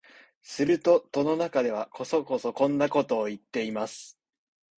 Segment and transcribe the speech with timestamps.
[0.41, 4.19] すると戸の中では、こそこそこんなことを言っています